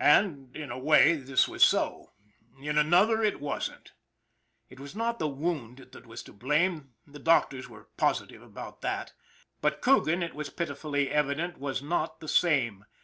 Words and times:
And 0.00 0.56
in 0.56 0.72
a 0.72 0.78
way 0.80 1.14
this 1.14 1.46
was 1.46 1.62
so; 1.64 2.10
in 2.60 2.76
another 2.76 3.22
it 3.22 3.38
wasn't. 3.40 3.92
It 4.68 4.80
was 4.80 4.96
not 4.96 5.20
the 5.20 5.28
wound 5.28 5.90
that 5.92 6.08
was 6.08 6.24
to 6.24 6.32
blame, 6.32 6.94
the 7.06 7.20
doctors 7.20 7.68
were 7.68 7.86
positive 7.96 8.42
about 8.42 8.80
that; 8.80 9.12
but 9.60 9.80
Coogan, 9.80 10.24
it 10.24 10.34
was 10.34 10.50
pitifully 10.50 11.06
evi 11.06 11.36
dent, 11.36 11.58
was 11.58 11.82
not 11.84 12.18
the 12.18 12.26
same. 12.26 12.84